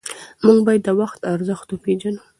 موږ 0.45 0.57
باید 0.67 0.81
د 0.87 0.89
وخت 1.01 1.19
ارزښت 1.33 1.67
وپېژنو. 1.69 2.21